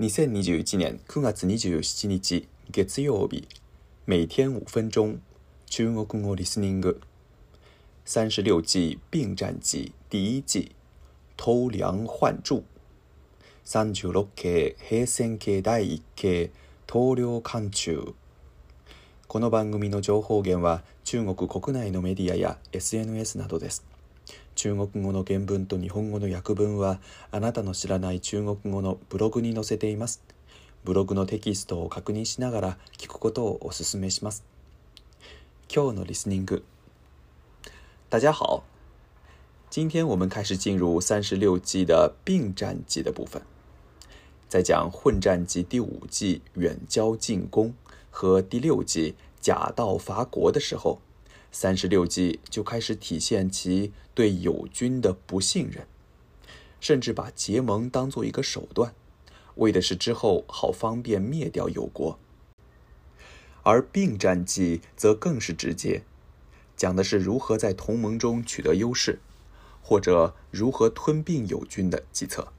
[0.00, 3.46] 2021年9月27日月曜日
[4.06, 5.20] 每天5分钟
[5.66, 7.00] 中国語リスニング
[8.04, 10.72] 36季病战記第1季
[11.36, 12.64] 偷梁换柱
[13.66, 16.50] 36系平成系第一系
[16.88, 18.14] 投了貫中
[19.28, 23.84] この番組の情報源は中国国内のメディアや SNS などです
[24.54, 27.00] 中国語の原文と日本語の訳文は
[27.32, 30.22] あなたの知らない中国語のブログに載せています。
[30.84, 34.44] ブログのテキストを確認しながら聞くことをお勧めします。
[35.74, 36.64] 今日のリスニング。
[38.10, 38.62] 大家好，
[39.70, 43.42] 今天我们开始进入36六的病战计的部分，
[44.48, 47.74] 在讲混战计第五计远交近攻
[48.10, 51.00] 和第六计假道伐国的时候。
[51.56, 55.86] 三十六计就开始体现其对友军的不信任，
[56.80, 58.92] 甚至把结盟当做一个手段，
[59.54, 62.18] 为的是之后好方便灭掉友国。
[63.62, 66.02] 而并战计则更是直接，
[66.76, 69.20] 讲的是如何在同盟中取得优势，
[69.80, 72.52] 或者如何吞并友军的计策。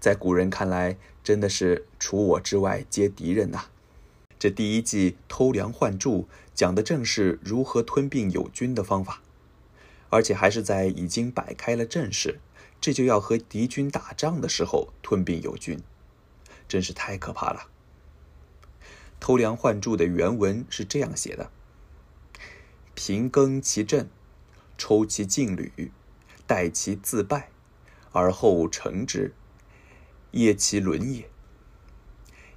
[0.00, 3.66] 在古人看来，真的是除我之外皆敌人呐。
[4.44, 9.22] 这第一计“偷梁换柱”讲的正是如何吞并友军的方法，
[10.10, 12.40] 而且还是在已经摆开了阵势，
[12.78, 15.82] 这就要和敌军打仗的时候吞并友军，
[16.68, 17.70] 真是太可怕了。
[19.18, 21.50] “偷梁换柱”的原文是这样写的
[22.94, 24.10] ：“平耕其阵，
[24.76, 25.90] 抽其劲旅，
[26.46, 27.48] 待其自败，
[28.12, 29.32] 而后成之，
[30.32, 31.30] 夜其轮也。”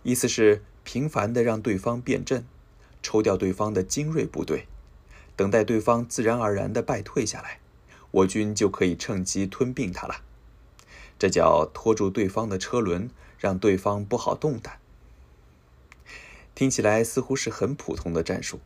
[0.04, 0.66] 意思是。
[0.90, 2.46] 频繁的让对方变阵，
[3.04, 4.68] 抽调对方的精锐部队，
[5.36, 7.60] 等待对方自然而然的败退下来，
[8.12, 10.22] 我军就可以趁机吞并他了。
[11.20, 14.80] 这叫拖住对方的车轮，让对方不好动弹。
[16.56, 18.62] 听起来似乎是很普通的战术，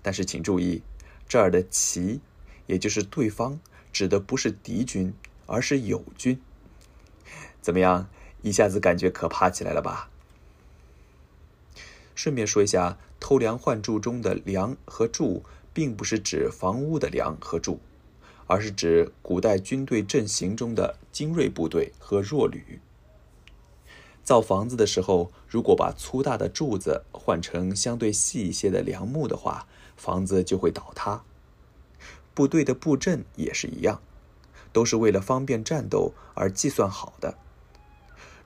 [0.00, 0.80] 但是请注意，
[1.28, 2.22] 这儿的“骑”
[2.68, 3.60] 也就是对方
[3.92, 5.12] 指的不是敌军，
[5.44, 6.40] 而是友军。
[7.60, 8.08] 怎么样，
[8.40, 10.08] 一下子感觉可怕起来了吧？
[12.22, 15.42] 顺便说一下，偷梁换柱中的“梁”和“柱”
[15.72, 17.80] 并不是指房屋的梁和柱，
[18.46, 22.78] 而是指古代军队阵型中的精锐部队和弱旅。
[24.22, 29.66] 造房子的时候，如果把粗大的柱子换成相对细一些的梁木的话，
[29.96, 31.24] 房子就会倒塌。
[32.34, 34.02] 部队的布阵也是一样，
[34.74, 37.38] 都是为了方便战斗而计算好的。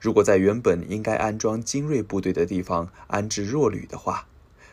[0.05, 4.27] 如果在原本应该安装精锐部队的地方安置弱旅的话，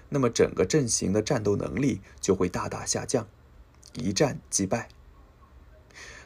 [0.10, 3.26] 那么整个阵型的战斗能力就会大大下降，
[3.94, 4.90] 一战即败。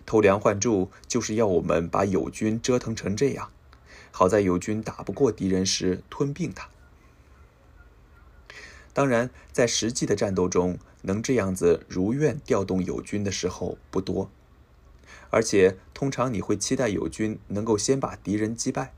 [0.08, 3.52] 偷梁换柱就是要我们把友军折腾成这样，
[4.12, 6.68] 好在友军打不过敌人时吞并他。
[8.92, 14.32] 当然，在实际的战斗中，能这样子如愿调动友军的时候不多。
[15.30, 18.94] 而且通常你会期待友军能够先把敌人击败，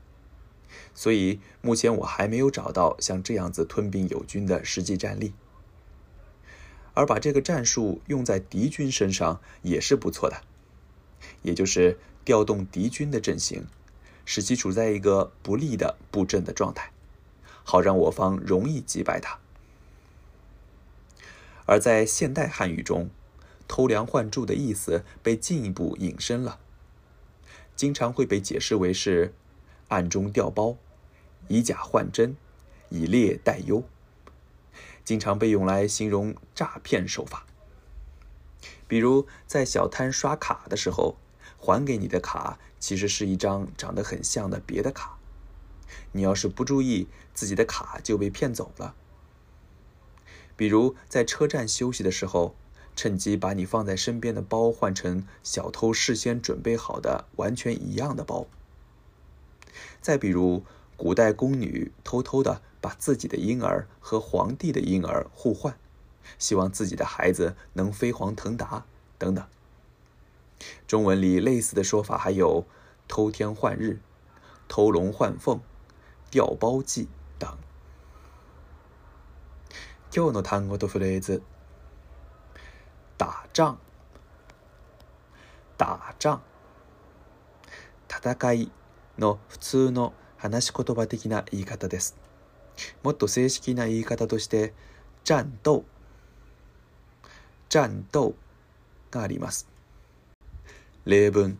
[0.94, 5.32] 所以目前我还没有找到像这样子吞并友军的实际战例。
[6.94, 10.40] 而把这个战术用在敌军身上也是不错的，
[11.42, 13.66] 也就是调动敌军的阵型，
[14.24, 16.92] 使其处在一个不利的布阵的状态，
[17.62, 19.38] 好让我方容易击败他。
[21.66, 23.08] 而在现代汉语中。
[23.68, 26.58] 偷梁换柱的意思被进一步引申了，
[27.76, 29.34] 经常会被解释为是
[29.88, 30.78] 暗中调包、
[31.46, 32.34] 以假换真、
[32.88, 33.84] 以劣代优，
[35.04, 37.46] 经常被用来形容诈骗手法。
[38.88, 41.16] 比如在小摊刷卡的时候，
[41.58, 45.18] 还给你的卡其实是一张长得很像的别的卡，
[46.12, 48.94] 你要是不注意，自己的卡就被骗走了。
[50.56, 52.56] 比如在车站休息的时候。
[52.98, 58.48] 趁机把你放在身边的包换成小偷事先准备好的完全一样的包。
[60.00, 60.64] 再比如，
[60.96, 65.78] 古代宫女偷偷的把自己的婴儿和皇帝的婴儿互换，
[66.40, 68.84] 希望自己的孩子能飞黄腾达
[69.16, 69.46] 等等。
[70.88, 72.64] 中文里类似的说法还有
[73.06, 74.00] “偷天换日”、
[74.66, 75.60] “偷龙换凤”、
[76.32, 77.06] “调包计”
[77.38, 77.56] 等。
[80.10, 81.40] 今日の単語とフレーズ。
[83.60, 83.76] 仗
[85.76, 86.40] 打仗
[88.06, 88.70] 戦い
[89.18, 92.16] の普通の話し言葉的な言い方です
[93.02, 94.74] もっと正式な言い方として
[95.24, 95.82] 战斗
[97.68, 98.36] 战斗
[99.10, 99.66] があります
[101.04, 101.58] 例文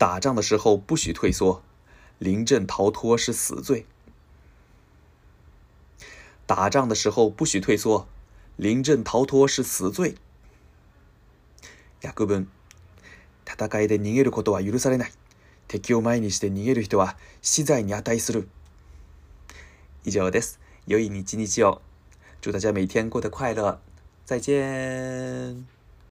[0.00, 1.62] 打仗的时候不许退缩
[2.18, 3.86] 临阵逃脱是死罪
[6.48, 8.08] 打仗的时候不许退缩
[8.56, 10.16] 临阵逃脱是死罪
[12.02, 12.48] 約分
[13.44, 15.12] 戦いで逃げることは許されない
[15.68, 18.48] 敵を前にして逃げる人は死罪に値する
[20.04, 21.80] 以上です良い一日を
[22.40, 23.78] 祝大家每天过得快乐
[24.24, 25.77] 再见